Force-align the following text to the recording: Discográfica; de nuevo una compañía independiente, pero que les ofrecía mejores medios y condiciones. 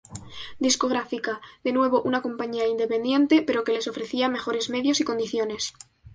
Discográfica; 0.57 1.41
de 1.63 1.73
nuevo 1.73 2.01
una 2.01 2.23
compañía 2.23 2.65
independiente, 2.67 3.43
pero 3.45 3.63
que 3.63 3.71
les 3.73 3.87
ofrecía 3.87 4.29
mejores 4.29 4.71
medios 4.71 4.99
y 4.99 5.03
condiciones. 5.03 5.73